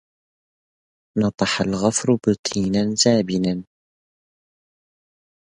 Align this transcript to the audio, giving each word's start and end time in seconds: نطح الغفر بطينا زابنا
نطح 1.21 1.61
الغفر 1.61 2.15
بطينا 2.23 2.83
زابنا 3.03 3.63